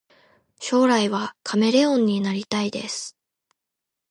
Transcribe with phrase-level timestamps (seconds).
[0.57, 3.15] 将来はカメレオンになりたいです